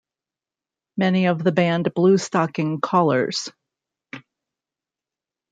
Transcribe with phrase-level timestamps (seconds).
[0.97, 3.49] Many of the band Bluestocking Callers